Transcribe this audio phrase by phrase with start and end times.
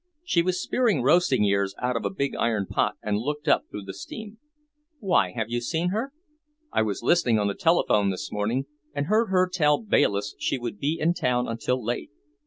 [0.25, 3.83] She was spearing roasting ears out of a big iron pot and looked up through
[3.83, 4.39] the steam.
[4.97, 6.11] "Why, have you seen her?
[6.71, 10.79] I was listening on the telephone this morning and heard her tell Bayliss she would
[10.79, 12.09] be in town until late."